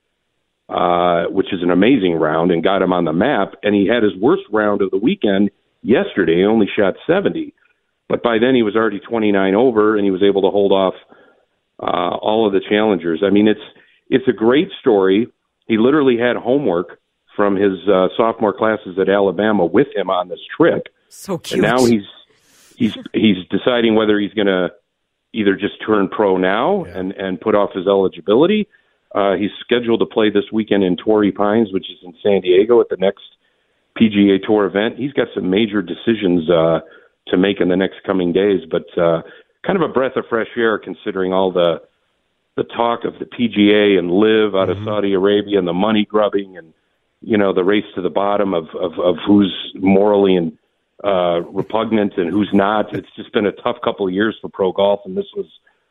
uh, 0.69 1.25
which 1.25 1.51
is 1.51 1.63
an 1.63 1.71
amazing 1.71 2.13
round, 2.13 2.51
and 2.51 2.63
got 2.63 2.81
him 2.81 2.93
on 2.93 3.05
the 3.05 3.13
map. 3.13 3.55
And 3.63 3.73
he 3.73 3.87
had 3.87 4.03
his 4.03 4.15
worst 4.19 4.43
round 4.51 4.81
of 4.81 4.91
the 4.91 4.97
weekend 4.97 5.49
yesterday. 5.81 6.37
He 6.37 6.45
only 6.45 6.67
shot 6.75 6.95
70, 7.07 7.53
but 8.07 8.21
by 8.21 8.37
then 8.37 8.53
he 8.53 8.61
was 8.61 8.75
already 8.75 8.99
29 8.99 9.55
over, 9.55 9.95
and 9.95 10.05
he 10.05 10.11
was 10.11 10.21
able 10.21 10.43
to 10.43 10.49
hold 10.49 10.71
off 10.71 10.93
uh, 11.83 12.15
all 12.17 12.47
of 12.47 12.53
the 12.53 12.61
challengers. 12.67 13.21
I 13.25 13.29
mean, 13.29 13.47
it's 13.47 13.61
it's 14.09 14.27
a 14.27 14.33
great 14.33 14.69
story. 14.79 15.27
He 15.67 15.77
literally 15.77 16.17
had 16.17 16.35
homework 16.35 16.99
from 17.35 17.55
his 17.55 17.87
uh, 17.87 18.09
sophomore 18.15 18.53
classes 18.53 18.97
at 18.99 19.09
Alabama 19.09 19.65
with 19.65 19.87
him 19.95 20.09
on 20.09 20.29
this 20.29 20.39
trip. 20.55 20.87
So 21.09 21.37
cute. 21.37 21.63
And 21.63 21.75
now 21.75 21.85
he's 21.85 22.03
he's 22.75 22.97
he's 23.13 23.37
deciding 23.49 23.95
whether 23.95 24.19
he's 24.19 24.33
going 24.33 24.47
to 24.47 24.69
either 25.33 25.55
just 25.55 25.75
turn 25.85 26.07
pro 26.07 26.37
now 26.37 26.85
yeah. 26.85 26.97
and 26.97 27.11
and 27.13 27.41
put 27.41 27.55
off 27.55 27.71
his 27.73 27.87
eligibility. 27.87 28.67
Uh, 29.13 29.35
he's 29.35 29.51
scheduled 29.59 29.99
to 29.99 30.05
play 30.07 30.29
this 30.29 30.45
weekend 30.51 30.83
in 30.83 30.97
Torrey 30.97 31.31
Pines, 31.31 31.71
which 31.71 31.89
is 31.89 31.97
in 32.03 32.13
San 32.23 32.41
Diego, 32.41 32.81
at 32.81 32.89
the 32.89 32.97
next 32.97 33.23
PGA 33.99 34.41
Tour 34.43 34.65
event. 34.65 34.97
He's 34.97 35.13
got 35.13 35.27
some 35.35 35.51
major 35.51 35.83
decisions 35.83 36.49
uh, 36.49 36.79
to 37.27 37.37
make 37.37 37.61
in 37.61 37.69
the 37.69 37.75
next 37.75 37.97
coming 38.05 38.33
days, 38.33 38.61
but 38.69 38.85
uh, 38.97 39.21
kind 39.65 39.81
of 39.81 39.89
a 39.89 39.93
breath 39.93 40.15
of 40.15 40.25
fresh 40.29 40.49
air 40.57 40.77
considering 40.77 41.33
all 41.33 41.51
the 41.51 41.81
the 42.55 42.63
talk 42.63 43.03
of 43.03 43.17
the 43.17 43.25
PGA 43.25 43.97
and 43.97 44.11
LIV 44.11 44.55
out 44.55 44.69
of 44.69 44.77
mm-hmm. 44.77 44.85
Saudi 44.85 45.13
Arabia 45.13 45.57
and 45.57 45.67
the 45.67 45.73
money 45.73 46.05
grubbing 46.05 46.55
and 46.57 46.73
you 47.21 47.37
know 47.37 47.53
the 47.53 47.63
race 47.63 47.85
to 47.95 48.01
the 48.01 48.09
bottom 48.09 48.53
of 48.53 48.67
of, 48.75 48.99
of 48.99 49.15
who's 49.25 49.53
morally 49.75 50.35
and 50.35 50.57
uh, 51.03 51.41
repugnant 51.41 52.17
and 52.17 52.29
who's 52.29 52.49
not. 52.53 52.93
It's 52.93 53.09
just 53.15 53.33
been 53.33 53.45
a 53.45 53.51
tough 53.51 53.77
couple 53.83 54.07
of 54.07 54.13
years 54.13 54.37
for 54.41 54.49
pro 54.49 54.71
golf, 54.71 55.01
and 55.05 55.17
this 55.17 55.25
was 55.35 55.45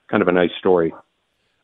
kind 0.08 0.22
of 0.22 0.28
a 0.28 0.32
nice 0.32 0.52
story. 0.58 0.94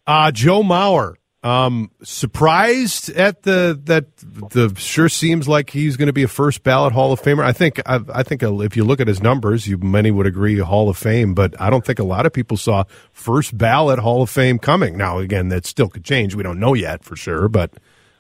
Uh, 0.06 0.32
Joe 0.32 0.62
Mauer, 0.62 1.14
um, 1.42 1.90
surprised 2.02 3.10
at 3.10 3.42
the 3.42 3.80
that 3.84 4.16
the 4.16 4.74
sure 4.76 5.08
seems 5.08 5.46
like 5.46 5.70
he's 5.70 5.96
going 5.96 6.08
to 6.08 6.12
be 6.12 6.24
a 6.24 6.28
first 6.28 6.62
ballot 6.64 6.92
Hall 6.92 7.12
of 7.12 7.20
Famer. 7.20 7.44
I 7.44 7.52
think 7.52 7.80
I, 7.86 8.00
I 8.12 8.22
think 8.22 8.42
if 8.42 8.76
you 8.76 8.84
look 8.84 9.00
at 9.00 9.06
his 9.06 9.22
numbers, 9.22 9.68
you 9.68 9.78
many 9.78 10.10
would 10.10 10.26
agree 10.26 10.58
Hall 10.58 10.88
of 10.88 10.96
Fame, 10.96 11.34
but 11.34 11.60
I 11.60 11.70
don't 11.70 11.84
think 11.84 12.00
a 12.00 12.04
lot 12.04 12.26
of 12.26 12.32
people 12.32 12.56
saw 12.56 12.84
first 13.12 13.56
ballot 13.56 14.00
Hall 14.00 14.22
of 14.22 14.30
Fame 14.30 14.58
coming. 14.58 14.96
Now 14.96 15.18
again, 15.18 15.48
that 15.48 15.64
still 15.64 15.88
could 15.88 16.04
change. 16.04 16.34
We 16.34 16.42
don't 16.42 16.58
know 16.58 16.74
yet 16.74 17.04
for 17.04 17.14
sure, 17.14 17.48
but 17.48 17.72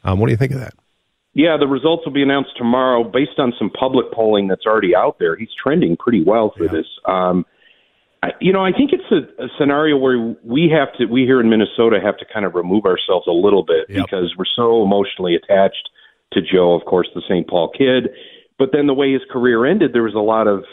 um, 0.04 0.20
what 0.20 0.26
do 0.26 0.32
you 0.32 0.38
think 0.38 0.52
of 0.52 0.60
that? 0.60 0.74
Yeah, 1.34 1.56
the 1.58 1.66
results 1.66 2.04
will 2.06 2.12
be 2.12 2.22
announced 2.22 2.50
tomorrow 2.56 3.04
based 3.04 3.38
on 3.38 3.52
some 3.58 3.70
public 3.70 4.12
polling 4.12 4.48
that's 4.48 4.66
already 4.66 4.94
out 4.94 5.18
there. 5.18 5.36
He's 5.36 5.50
trending 5.60 5.96
pretty 5.96 6.22
well 6.24 6.52
for 6.56 6.64
yeah. 6.64 6.72
this. 6.72 6.86
Um, 7.04 7.46
you 8.40 8.52
know, 8.52 8.64
I 8.64 8.72
think 8.72 8.90
it's 8.92 9.10
a, 9.10 9.44
a 9.44 9.48
scenario 9.58 9.96
where 9.96 10.34
we 10.42 10.70
have 10.74 10.92
to, 10.98 11.06
we 11.06 11.22
here 11.22 11.40
in 11.40 11.48
Minnesota 11.50 11.98
have 12.02 12.16
to 12.18 12.24
kind 12.32 12.44
of 12.44 12.54
remove 12.54 12.84
ourselves 12.84 13.26
a 13.26 13.32
little 13.32 13.64
bit 13.64 13.86
yep. 13.88 14.04
because 14.04 14.34
we're 14.36 14.44
so 14.56 14.82
emotionally 14.82 15.36
attached 15.36 15.88
to 16.32 16.40
Joe, 16.40 16.74
of 16.74 16.84
course, 16.84 17.08
the 17.14 17.22
St. 17.28 17.48
Paul 17.48 17.70
kid. 17.76 18.10
But 18.58 18.70
then 18.72 18.86
the 18.86 18.94
way 18.94 19.12
his 19.12 19.22
career 19.30 19.64
ended, 19.64 19.92
there 19.92 20.02
was 20.02 20.14
a 20.14 20.18
lot 20.18 20.48
of, 20.48 20.64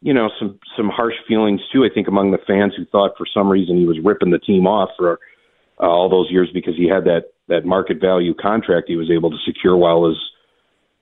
you 0.00 0.14
know, 0.14 0.30
some 0.38 0.58
some 0.76 0.88
harsh 0.88 1.16
feelings 1.26 1.60
too. 1.72 1.84
I 1.84 1.88
think 1.92 2.08
among 2.08 2.30
the 2.30 2.38
fans 2.46 2.72
who 2.76 2.86
thought 2.86 3.18
for 3.18 3.26
some 3.32 3.48
reason 3.48 3.76
he 3.76 3.84
was 3.84 3.98
ripping 4.02 4.30
the 4.30 4.38
team 4.38 4.66
off 4.66 4.90
for 4.96 5.18
uh, 5.80 5.86
all 5.86 6.08
those 6.08 6.30
years 6.30 6.48
because 6.54 6.76
he 6.76 6.88
had 6.88 7.04
that 7.04 7.32
that 7.48 7.66
market 7.66 8.00
value 8.00 8.32
contract 8.32 8.88
he 8.88 8.96
was 8.96 9.10
able 9.10 9.30
to 9.30 9.36
secure 9.44 9.76
while 9.76 10.06
his 10.06 10.16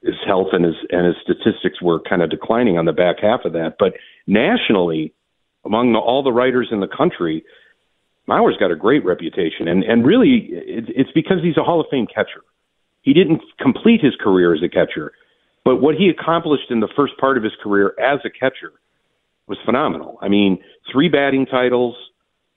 his 0.02 0.16
health 0.26 0.48
and 0.52 0.64
his 0.64 0.74
and 0.90 1.06
his 1.06 1.16
statistics 1.22 1.82
were 1.82 2.00
kind 2.00 2.22
of 2.22 2.30
declining 2.30 2.78
on 2.78 2.86
the 2.86 2.92
back 2.92 3.16
half 3.20 3.44
of 3.44 3.52
that. 3.52 3.76
But 3.78 3.92
nationally, 4.26 5.12
among 5.68 5.92
the, 5.92 5.98
all 5.98 6.22
the 6.22 6.32
writers 6.32 6.68
in 6.72 6.80
the 6.80 6.88
country, 6.88 7.44
Mauer's 8.26 8.56
got 8.58 8.70
a 8.70 8.76
great 8.76 9.04
reputation, 9.04 9.68
and 9.68 9.84
and 9.84 10.04
really, 10.04 10.48
it, 10.50 10.84
it's 10.88 11.12
because 11.14 11.38
he's 11.42 11.56
a 11.56 11.62
Hall 11.62 11.80
of 11.80 11.86
Fame 11.90 12.06
catcher. 12.06 12.42
He 13.02 13.12
didn't 13.12 13.42
complete 13.60 14.00
his 14.02 14.14
career 14.20 14.54
as 14.54 14.62
a 14.62 14.68
catcher, 14.68 15.12
but 15.64 15.76
what 15.76 15.94
he 15.94 16.08
accomplished 16.08 16.70
in 16.70 16.80
the 16.80 16.88
first 16.96 17.16
part 17.18 17.36
of 17.36 17.44
his 17.44 17.52
career 17.62 17.94
as 18.00 18.20
a 18.24 18.30
catcher 18.30 18.72
was 19.46 19.58
phenomenal. 19.64 20.18
I 20.20 20.28
mean, 20.28 20.58
three 20.92 21.08
batting 21.08 21.46
titles, 21.46 21.94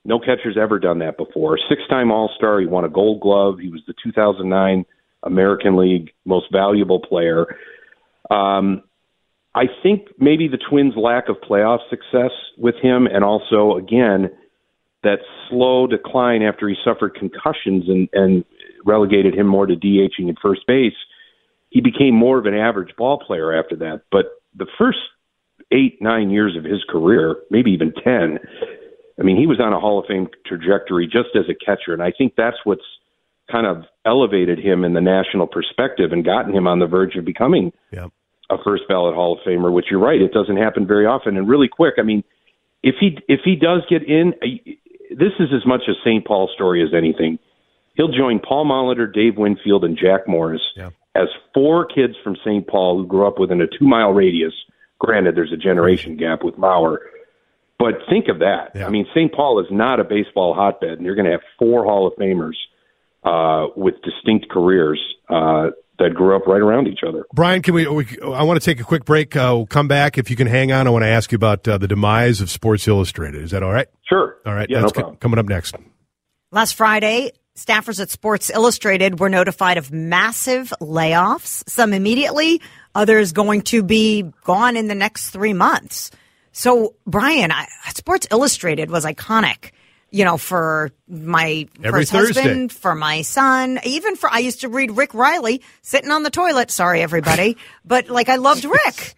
no 0.03 0.19
catcher's 0.19 0.57
ever 0.59 0.79
done 0.79 0.99
that 0.99 1.17
before. 1.17 1.57
Six 1.69 1.81
time 1.89 2.11
All 2.11 2.29
Star. 2.35 2.59
He 2.59 2.65
won 2.65 2.85
a 2.85 2.89
gold 2.89 3.21
glove. 3.21 3.59
He 3.59 3.69
was 3.69 3.81
the 3.87 3.93
2009 4.03 4.85
American 5.23 5.77
League 5.77 6.11
most 6.25 6.47
valuable 6.51 6.99
player. 6.99 7.45
Um, 8.29 8.83
I 9.53 9.65
think 9.83 10.07
maybe 10.17 10.47
the 10.47 10.57
Twins' 10.57 10.93
lack 10.95 11.27
of 11.27 11.37
playoff 11.37 11.79
success 11.89 12.31
with 12.57 12.75
him, 12.81 13.05
and 13.05 13.23
also, 13.23 13.75
again, 13.75 14.29
that 15.03 15.19
slow 15.49 15.87
decline 15.87 16.41
after 16.41 16.69
he 16.69 16.75
suffered 16.85 17.15
concussions 17.15 17.85
and, 17.87 18.07
and 18.13 18.45
relegated 18.85 19.35
him 19.35 19.47
more 19.47 19.65
to 19.65 19.75
DHing 19.75 20.29
at 20.29 20.35
first 20.41 20.61
base, 20.67 20.93
he 21.69 21.81
became 21.81 22.15
more 22.15 22.37
of 22.37 22.45
an 22.45 22.53
average 22.53 22.95
ball 22.97 23.19
player 23.19 23.53
after 23.53 23.75
that. 23.77 24.03
But 24.11 24.25
the 24.55 24.67
first 24.77 24.99
eight, 25.71 26.01
nine 26.01 26.29
years 26.29 26.55
of 26.55 26.63
his 26.63 26.83
career, 26.87 27.37
maybe 27.49 27.71
even 27.71 27.93
10, 27.93 28.39
I 29.19 29.23
mean, 29.23 29.37
he 29.37 29.47
was 29.47 29.59
on 29.59 29.73
a 29.73 29.79
Hall 29.79 29.99
of 29.99 30.05
Fame 30.07 30.27
trajectory 30.45 31.07
just 31.07 31.35
as 31.35 31.45
a 31.49 31.65
catcher, 31.65 31.93
and 31.93 32.01
I 32.01 32.11
think 32.17 32.33
that's 32.37 32.57
what's 32.63 32.81
kind 33.51 33.67
of 33.67 33.83
elevated 34.05 34.59
him 34.59 34.83
in 34.83 34.93
the 34.93 35.01
national 35.01 35.47
perspective 35.47 36.11
and 36.11 36.23
gotten 36.23 36.55
him 36.55 36.67
on 36.67 36.79
the 36.79 36.87
verge 36.87 37.15
of 37.15 37.25
becoming 37.25 37.73
yep. 37.91 38.11
A 38.51 38.61
first 38.63 38.83
ballot 38.87 39.15
Hall 39.15 39.33
of 39.33 39.39
Famer. 39.45 39.71
Which 39.71 39.85
you're 39.89 39.99
right, 39.99 40.21
it 40.21 40.33
doesn't 40.33 40.57
happen 40.57 40.85
very 40.85 41.05
often. 41.05 41.37
And 41.37 41.47
really 41.47 41.67
quick, 41.67 41.95
I 41.97 42.03
mean, 42.03 42.23
if 42.83 42.95
he 42.99 43.17
if 43.27 43.41
he 43.43 43.55
does 43.55 43.81
get 43.89 44.03
in, 44.03 44.33
this 45.09 45.33
is 45.39 45.49
as 45.55 45.65
much 45.65 45.81
a 45.87 45.93
St. 46.05 46.25
Paul 46.25 46.49
story 46.53 46.83
as 46.83 46.93
anything. 46.95 47.39
He'll 47.95 48.11
join 48.11 48.39
Paul 48.39 48.65
Molitor, 48.65 49.11
Dave 49.11 49.37
Winfield, 49.37 49.83
and 49.83 49.97
Jack 49.97 50.27
Morris 50.27 50.61
yeah. 50.75 50.91
as 51.13 51.27
four 51.53 51.85
kids 51.85 52.13
from 52.23 52.37
St. 52.37 52.65
Paul 52.65 52.99
who 52.99 53.07
grew 53.07 53.27
up 53.27 53.37
within 53.37 53.61
a 53.61 53.67
two 53.67 53.85
mile 53.85 54.11
radius. 54.11 54.53
Granted, 54.99 55.35
there's 55.35 55.51
a 55.51 55.57
generation 55.57 56.15
gap 56.15 56.43
with 56.43 56.55
Mauer 56.55 56.99
but 57.81 57.95
think 58.07 58.27
of 58.27 58.39
that. 58.39 58.73
Yeah. 58.75 58.85
I 58.85 58.91
mean, 58.91 59.07
St. 59.09 59.33
Paul 59.33 59.59
is 59.59 59.65
not 59.71 59.99
a 59.99 60.03
baseball 60.03 60.53
hotbed, 60.53 60.99
and 60.99 61.01
you're 61.01 61.15
going 61.15 61.25
to 61.25 61.31
have 61.31 61.41
four 61.57 61.83
Hall 61.83 62.05
of 62.05 62.13
Famers 62.13 62.53
uh, 63.23 63.73
with 63.75 63.95
distinct 64.03 64.49
careers 64.51 65.01
uh, 65.27 65.71
that 65.99 66.13
grew 66.13 66.35
up 66.35 66.47
right 66.47 66.61
around 66.61 66.87
each 66.87 67.01
other. 67.07 67.25
Brian, 67.33 67.61
can 67.61 67.73
we? 67.73 67.87
we 67.87 68.05
I 68.23 68.43
want 68.43 68.59
to 68.59 68.65
take 68.65 68.79
a 68.79 68.83
quick 68.83 69.05
break. 69.05 69.35
Uh, 69.35 69.53
we'll 69.55 69.65
come 69.67 69.87
back 69.87 70.17
if 70.17 70.29
you 70.29 70.35
can 70.35 70.47
hang 70.47 70.71
on. 70.71 70.87
I 70.87 70.89
want 70.89 71.03
to 71.03 71.09
ask 71.09 71.31
you 71.31 71.35
about 71.35 71.67
uh, 71.67 71.77
the 71.77 71.87
demise 71.87 72.41
of 72.41 72.49
Sports 72.49 72.87
Illustrated. 72.87 73.43
Is 73.43 73.51
that 73.51 73.63
all 73.63 73.71
right? 73.71 73.87
Sure. 74.07 74.37
All 74.45 74.53
right. 74.53 74.69
Yeah, 74.69 74.81
That's 74.81 74.95
no 74.95 75.15
coming 75.19 75.39
up 75.39 75.47
next. 75.47 75.75
Last 76.51 76.73
Friday, 76.73 77.31
staffers 77.55 77.99
at 78.01 78.09
Sports 78.09 78.49
Illustrated 78.49 79.19
were 79.19 79.29
notified 79.29 79.77
of 79.77 79.91
massive 79.91 80.73
layoffs. 80.81 81.67
Some 81.69 81.93
immediately, 81.93 82.61
others 82.95 83.31
going 83.31 83.61
to 83.63 83.83
be 83.83 84.23
gone 84.43 84.77
in 84.77 84.87
the 84.87 84.95
next 84.95 85.29
three 85.29 85.53
months. 85.53 86.11
So, 86.51 86.95
Brian, 87.05 87.51
I, 87.51 87.67
Sports 87.93 88.27
Illustrated 88.31 88.89
was 88.89 89.05
iconic. 89.05 89.71
You 90.11 90.25
know, 90.25 90.37
for 90.37 90.91
my 91.07 91.67
Every 91.81 92.01
first 92.01 92.11
Thursday. 92.11 92.41
husband, 92.41 92.71
for 92.73 92.93
my 92.95 93.21
son, 93.21 93.79
even 93.85 94.17
for 94.17 94.29
I 94.29 94.39
used 94.39 94.61
to 94.61 94.69
read 94.69 94.91
Rick 94.91 95.13
Reilly 95.13 95.61
sitting 95.81 96.11
on 96.11 96.23
the 96.23 96.29
toilet. 96.29 96.69
Sorry, 96.69 97.01
everybody, 97.01 97.57
but 97.85 98.09
like 98.09 98.27
I 98.27 98.35
loved 98.35 98.65
Rick, 98.65 99.15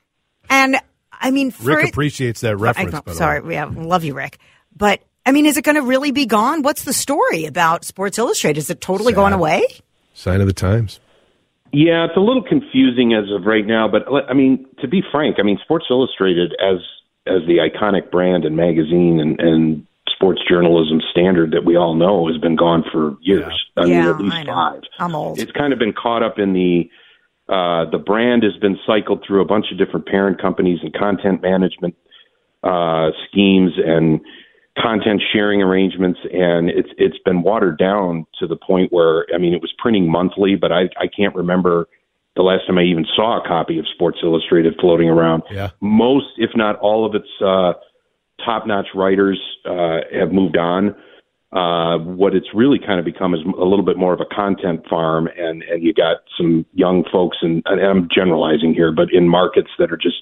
and 0.50 0.78
I 1.12 1.32
mean, 1.32 1.54
Rick 1.62 1.86
it, 1.86 1.90
appreciates 1.90 2.42
that 2.42 2.58
reference. 2.58 2.94
I, 3.08 3.14
sorry, 3.14 3.42
we 3.42 3.56
have, 3.56 3.76
love 3.76 4.04
you, 4.04 4.14
Rick, 4.14 4.38
but 4.76 5.02
I 5.26 5.32
mean, 5.32 5.46
is 5.46 5.58
it 5.58 5.64
going 5.64 5.76
to 5.76 5.82
really 5.82 6.12
be 6.12 6.26
gone? 6.26 6.62
What's 6.62 6.84
the 6.84 6.94
story 6.94 7.46
about 7.46 7.86
Sports 7.86 8.20
Illustrated? 8.20 8.60
Is 8.60 8.70
it 8.70 8.82
totally 8.82 9.14
Sad. 9.14 9.18
going 9.18 9.34
away? 9.34 9.66
Sign 10.14 10.42
of 10.42 10.48
the 10.48 10.54
times. 10.54 11.00
Yeah, 11.72 12.06
it's 12.06 12.16
a 12.16 12.20
little 12.20 12.44
confusing 12.44 13.16
as 13.16 13.32
of 13.32 13.48
right 13.48 13.66
now, 13.66 13.88
but 13.88 14.04
I 14.30 14.34
mean, 14.34 14.68
to 14.80 14.88
be 14.88 15.02
frank, 15.12 15.38
I 15.40 15.44
mean, 15.44 15.58
Sports 15.64 15.86
Illustrated 15.90 16.54
as 16.62 16.78
as 17.26 17.42
the 17.48 17.58
iconic 17.58 18.12
brand 18.12 18.46
and 18.46 18.56
magazine 18.56 19.20
and, 19.20 19.40
and 19.40 19.88
sports 20.24 20.42
journalism 20.48 21.02
standard 21.12 21.52
that 21.52 21.66
we 21.66 21.76
all 21.76 21.96
know 21.96 22.28
has 22.28 22.38
been 22.38 22.56
gone 22.56 22.84
for 22.92 23.18
years. 23.22 23.66
Yeah. 23.76 23.84
I 23.84 23.86
mean, 23.86 23.94
yeah, 23.94 24.10
at 24.10 24.20
least 24.20 24.48
five. 24.48 24.82
I'm 25.00 25.16
old. 25.16 25.40
It's 25.40 25.52
kind 25.52 25.74
of 25.74 25.80
been 25.80 25.94
caught 25.94 26.24
up 26.24 26.40
in 26.40 26.54
the 26.54 26.90
uh, 27.50 27.90
the 27.92 27.98
brand 27.98 28.44
has 28.44 28.56
been 28.62 28.80
cycled 28.88 29.24
through 29.28 29.42
a 29.42 29.46
bunch 29.46 29.66
of 29.72 29.78
different 29.78 30.08
parent 30.08 30.42
companies 30.42 30.80
and 30.82 30.94
content 30.94 31.42
management 31.42 31.94
uh, 32.64 33.10
schemes 33.28 33.74
and 33.86 34.22
content 34.82 35.22
sharing 35.34 35.62
arrangements, 35.62 36.20
and 36.32 36.70
it's 36.70 36.90
it's 36.98 37.18
been 37.26 37.44
watered 37.44 37.78
down 37.78 38.26
to 38.40 38.48
the 38.48 38.56
point 38.56 38.94
where 38.94 39.26
I 39.34 39.38
mean 39.38 39.54
it 39.54 39.62
was 39.62 39.74
printing 39.78 40.10
monthly, 40.10 40.56
but 40.56 40.72
I 40.72 40.84
I 40.98 41.08
can't 41.08 41.36
remember 41.36 41.88
the 42.36 42.44
last 42.44 42.66
time 42.66 42.78
I 42.78 42.84
even 42.84 43.06
saw 43.16 43.44
a 43.44 43.48
copy 43.48 43.78
of 43.78 43.86
Sports 43.94 44.20
Illustrated 44.24 44.76
floating 44.80 45.08
around. 45.08 45.44
Yeah. 45.52 45.70
Most, 45.82 46.26
if 46.38 46.50
not 46.56 46.80
all 46.80 47.06
of 47.06 47.14
its 47.14 47.28
uh, 47.46 47.74
top-notch 48.46 48.88
writers 48.96 49.40
uh, 49.66 50.00
have 50.14 50.32
moved 50.32 50.58
on. 50.58 50.96
Uh, 51.52 52.00
what 52.00 52.34
it's 52.34 52.48
really 52.56 52.80
kind 52.80 52.98
of 52.98 53.06
become 53.06 53.36
is 53.36 53.42
a 53.60 53.64
little 53.64 53.86
bit 53.86 53.96
more 53.96 54.12
of 54.12 54.20
a 54.20 54.36
content 54.36 54.82
farm, 54.90 55.30
and 55.38 55.62
and 55.64 55.84
you 55.84 55.94
got 55.94 56.18
some 56.36 56.66
young 56.74 57.04
folks, 57.12 57.38
and, 57.42 57.62
and 57.66 57.80
I'm 57.80 58.08
generalizing 58.14 58.74
here, 58.74 58.92
but 58.92 59.14
in 59.14 59.30
markets 59.30 59.70
that 59.78 59.92
are 59.92 59.98
just 59.98 60.18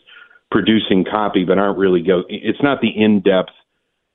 producing 0.49 1.05
copy, 1.05 1.45
but 1.45 1.57
aren't 1.57 1.77
really 1.77 2.01
go. 2.01 2.23
It's 2.27 2.61
not 2.61 2.81
the 2.81 2.89
in 2.89 3.21
depth 3.21 3.53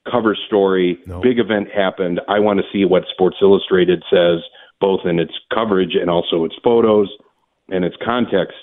cover 0.09 0.37
story. 0.47 0.99
No. 1.07 1.19
Big 1.19 1.39
event 1.39 1.69
happened. 1.75 2.21
I 2.29 2.39
want 2.39 2.59
to 2.59 2.65
see 2.71 2.85
what 2.85 3.03
Sports 3.11 3.37
Illustrated 3.41 4.03
says, 4.11 4.39
both 4.79 5.01
in 5.05 5.17
its 5.17 5.33
coverage 5.51 5.95
and 5.99 6.09
also 6.09 6.45
its 6.45 6.55
photos 6.63 7.09
and 7.69 7.83
its 7.83 7.95
context. 8.05 8.55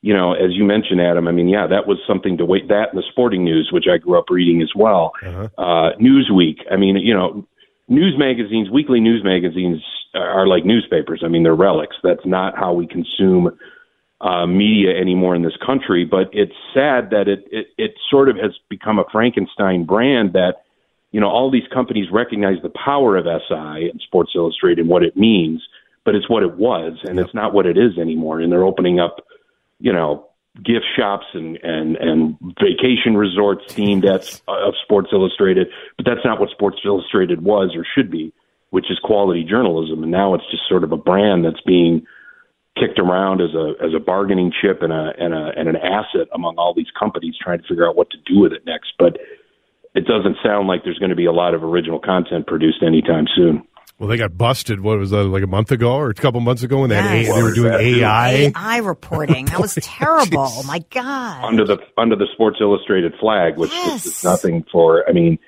You 0.00 0.14
know, 0.14 0.32
as 0.32 0.52
you 0.52 0.64
mentioned, 0.64 1.00
Adam. 1.00 1.26
I 1.26 1.32
mean, 1.32 1.48
yeah, 1.48 1.66
that 1.66 1.86
was 1.88 1.98
something 2.06 2.38
to 2.38 2.44
wait. 2.44 2.68
That 2.68 2.90
and 2.90 2.98
the 2.98 3.04
sporting 3.10 3.44
news, 3.44 3.70
which 3.72 3.86
I 3.92 3.98
grew 3.98 4.18
up 4.18 4.30
reading 4.30 4.62
as 4.62 4.70
well. 4.76 5.12
Uh-huh. 5.24 5.48
Uh, 5.58 5.96
Newsweek. 5.96 6.58
I 6.70 6.76
mean, 6.76 6.96
you 6.96 7.14
know, 7.14 7.46
news 7.88 8.14
magazines, 8.16 8.70
weekly 8.70 9.00
news 9.00 9.24
magazines 9.24 9.82
are 10.14 10.46
like 10.46 10.64
newspapers. 10.64 11.22
I 11.24 11.28
mean, 11.28 11.42
they're 11.42 11.54
relics. 11.54 11.96
That's 12.02 12.24
not 12.24 12.56
how 12.56 12.72
we 12.72 12.86
consume 12.86 13.58
uh, 14.20 14.46
media 14.46 14.96
anymore 14.96 15.34
in 15.34 15.42
this 15.42 15.56
country. 15.64 16.04
But 16.04 16.28
it's 16.32 16.54
sad 16.74 17.10
that 17.10 17.28
it, 17.28 17.44
it 17.50 17.66
it 17.76 17.94
sort 18.10 18.28
of 18.28 18.36
has 18.36 18.52
become 18.68 18.98
a 18.98 19.04
Frankenstein 19.12 19.84
brand 19.84 20.32
that 20.32 20.64
you 21.12 21.20
know 21.20 21.28
all 21.28 21.50
these 21.50 21.68
companies 21.72 22.08
recognize 22.12 22.56
the 22.62 22.72
power 22.84 23.16
of 23.16 23.24
SI 23.24 23.88
and 23.90 24.00
Sports 24.00 24.32
Illustrated 24.34 24.80
and 24.80 24.88
what 24.88 25.02
it 25.02 25.16
means, 25.16 25.62
but 26.04 26.14
it's 26.14 26.28
what 26.28 26.42
it 26.42 26.56
was, 26.56 26.98
and 27.04 27.18
it's 27.18 27.34
not 27.34 27.52
what 27.52 27.66
it 27.66 27.78
is 27.78 27.98
anymore. 27.98 28.40
And 28.40 28.50
they're 28.50 28.64
opening 28.64 28.98
up, 28.98 29.24
you 29.78 29.92
know. 29.92 30.24
Gift 30.64 30.86
shops 30.98 31.26
and 31.34 31.56
and 31.62 31.94
and 31.96 32.36
vacation 32.58 33.16
resorts 33.16 33.72
themed 33.74 34.04
at 34.04 34.40
of 34.48 34.74
Sports 34.82 35.10
Illustrated, 35.12 35.68
but 35.96 36.04
that's 36.04 36.24
not 36.24 36.40
what 36.40 36.50
Sports 36.50 36.78
Illustrated 36.84 37.44
was 37.44 37.76
or 37.76 37.86
should 37.94 38.10
be, 38.10 38.32
which 38.70 38.90
is 38.90 38.98
quality 38.98 39.44
journalism. 39.44 40.02
And 40.02 40.10
now 40.10 40.34
it's 40.34 40.50
just 40.50 40.64
sort 40.68 40.82
of 40.82 40.90
a 40.90 40.96
brand 40.96 41.44
that's 41.44 41.60
being 41.64 42.04
kicked 42.76 42.98
around 42.98 43.40
as 43.40 43.54
a 43.54 43.74
as 43.84 43.94
a 43.94 44.00
bargaining 44.00 44.50
chip 44.50 44.82
and 44.82 44.92
a 44.92 45.12
and 45.16 45.32
a 45.32 45.52
and 45.56 45.68
an 45.68 45.76
asset 45.76 46.26
among 46.34 46.56
all 46.56 46.74
these 46.74 46.90
companies 46.98 47.36
trying 47.40 47.60
to 47.60 47.68
figure 47.68 47.88
out 47.88 47.94
what 47.94 48.10
to 48.10 48.18
do 48.26 48.40
with 48.40 48.52
it 48.52 48.66
next. 48.66 48.94
But 48.98 49.18
it 49.94 50.06
doesn't 50.06 50.38
sound 50.42 50.66
like 50.66 50.82
there's 50.82 50.98
going 50.98 51.10
to 51.10 51.16
be 51.16 51.26
a 51.26 51.32
lot 51.32 51.54
of 51.54 51.62
original 51.62 52.00
content 52.00 52.48
produced 52.48 52.82
anytime 52.82 53.26
soon. 53.36 53.62
Well, 53.98 54.08
they 54.08 54.16
got 54.16 54.38
busted. 54.38 54.80
What 54.80 54.98
was 54.98 55.10
that? 55.10 55.24
Like 55.24 55.42
a 55.42 55.46
month 55.48 55.72
ago 55.72 55.94
or 55.94 56.10
a 56.10 56.14
couple 56.14 56.40
months 56.40 56.62
ago 56.62 56.80
when 56.80 56.90
they, 56.90 56.96
had 56.96 57.20
Yes. 57.22 57.30
A- 57.30 57.34
they 57.34 57.42
were 57.42 57.52
doing 57.54 57.72
that? 57.72 57.80
AI. 57.80 58.52
AI 58.56 58.76
reporting. 58.78 59.46
That 59.46 59.58
was 59.60 59.76
oh, 59.78 59.80
terrible. 59.82 60.46
Oh 60.48 60.62
my 60.64 60.78
God. 60.90 61.44
under 61.44 61.64
the 61.64 61.78
under 61.96 62.14
the 62.14 62.26
Sports 62.32 62.58
Illustrated 62.60 63.14
flag, 63.20 63.56
which 63.56 63.72
Yes. 63.72 64.06
is 64.06 64.22
nothing 64.24 64.64
for. 64.70 65.08
I 65.08 65.12
mean, 65.12 65.38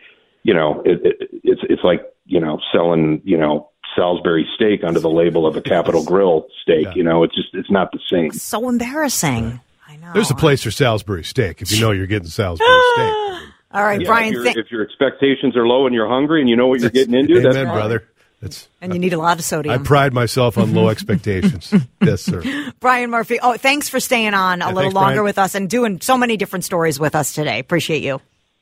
you 0.43 0.55
know, 0.55 0.83
it, 0.85 1.01
it, 1.05 1.31
it's 1.45 1.61
it's 1.69 1.83
like 1.85 2.01
you 2.27 2.41
know 2.41 2.59
selling 2.73 3.21
you 3.25 3.37
know 3.39 3.71
Salisbury 3.97 4.47
steak 4.57 4.83
under 4.85 4.99
the 5.01 5.11
label 5.11 5.47
of 5.47 5.57
a 5.57 5.61
Capital 5.63 6.05
Grille 6.05 6.47
steak. 6.63 6.89
You 6.97 7.05
know, 7.05 7.23
it's 7.23 7.35
just 7.37 7.49
it's 7.55 7.71
not 7.71 7.93
the 7.93 8.01
same. 8.11 8.33
so 8.33 8.69
embarrassing. 8.69 9.61
I 9.87 9.97
know. 9.97 10.13
There's 10.13 10.31
a 10.31 10.35
place 10.37 10.63
for 10.65 10.71
Salisbury 10.73 11.23
steak 11.25 11.63
if 11.63 11.71
you 11.71 11.81
know 11.81 11.93
you're 11.93 12.07
getting 12.09 12.29
Salisbury 12.29 12.67
ah. 12.69 12.93
steak. 13.39 13.55
All 13.73 13.85
right, 13.85 14.01
Yeah, 14.01 14.07
Brian. 14.09 14.29
if, 14.29 14.33
your 14.35 14.45
Th- 14.45 14.57
if 14.57 14.71
your 14.73 14.83
expectations 14.83 15.57
are 15.57 15.65
low 15.65 15.87
and 15.87 15.95
you're 15.95 16.09
hungry 16.09 16.41
and 16.41 16.51
you 16.51 16.57
know 16.57 16.67
what 16.67 16.81
you're 16.81 16.91
getting 16.91 17.15
into, 17.15 17.35
that's 17.41 17.55
Amen, 17.55 17.67
fine. 17.69 17.75
brother. 17.77 18.09
That's 18.41 18.69
and 18.81 18.95
you 18.95 18.99
need 18.99 19.13
a 19.13 19.19
lot 19.19 19.39
of 19.39 19.45
sodium. 19.45 19.75
I 19.75 19.79
pride 19.85 20.15
myself 20.15 20.57
on 20.57 20.73
low 20.73 20.89
expectations. 20.89 21.75
yes, 22.03 22.23
sir. 22.23 22.73
Brian 22.81 23.11
Murphy. 23.11 23.39
Oh, 23.43 23.57
thanks 23.59 23.91
for 23.91 24.01
staying 24.01 24.33
on 24.33 24.63
a 24.63 24.69
little 24.69 24.83
thanks, 24.83 24.95
longer 24.95 25.15
Brian. 25.17 25.25
with 25.25 25.39
us 25.39 25.55
and 25.55 25.69
doing 25.69 26.01
so 26.01 26.17
many 26.17 26.39
different 26.39 26.65
stories 26.65 26.99
with 26.99 27.15
us 27.15 27.35
today. 27.35 27.59
Appreciate 27.59 28.03
you. 28.03 28.21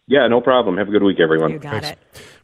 Yeah, 0.08 0.26
no 0.26 0.40
problem. 0.40 0.78
Have 0.78 0.88
a 0.88 0.90
good 0.90 1.04
week, 1.04 1.20
everyone. 1.20 1.52
You 1.52 1.58
got 1.60 1.84
it. 1.84 1.98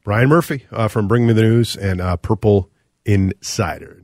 Brian 0.04 0.28
Murphy 0.28 0.66
uh, 0.70 0.86
from 0.86 1.08
Bring 1.08 1.26
Me 1.26 1.32
the 1.32 1.42
News 1.42 1.76
and 1.76 2.00
uh, 2.00 2.16
Purple 2.16 2.70
Insider. 3.04 4.03